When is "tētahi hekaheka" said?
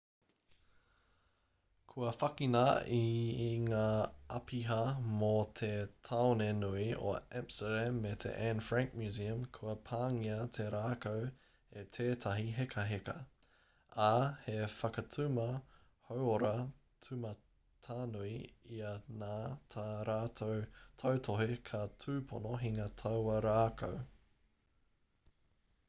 11.99-13.15